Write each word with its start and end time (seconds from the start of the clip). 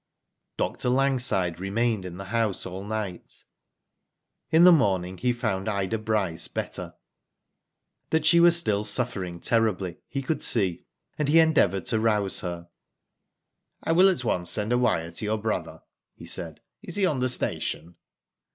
Dr. 0.57 0.89
Langside 0.89 1.59
remained 1.59 2.05
in 2.05 2.17
the 2.17 2.25
house 2.33 2.65
all 2.65 2.83
night. 2.83 3.45
In 4.49 4.63
the 4.63 4.71
morning, 4.71 5.19
he 5.19 5.31
found 5.31 5.69
Ida 5.69 5.99
Bryce 5.99 6.47
better. 6.47 6.95
That 8.09 8.25
she 8.25 8.39
was 8.39 8.57
still 8.57 8.83
suffering 8.83 9.39
terribly 9.39 9.99
he 10.07 10.23
could 10.23 10.41
see, 10.41 10.87
and 11.19 11.27
he 11.29 11.37
endeavoured 11.37 11.85
to 11.85 11.99
rouse 11.99 12.39
her. 12.39 12.67
I 13.83 13.91
will 13.91 14.09
at 14.09 14.23
once 14.23 14.49
send 14.49 14.71
a 14.73 14.77
wire 14.79 15.11
to 15.11 15.23
your 15.25 15.37
brother,'' 15.37 15.83
he 16.15 16.25
said. 16.25 16.61
Is 16.81 16.95
he 16.95 17.05
on 17.05 17.19
the 17.19 17.29
station 17.29 17.95